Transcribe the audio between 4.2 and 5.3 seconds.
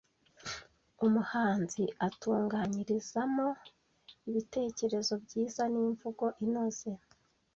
ibitekerezo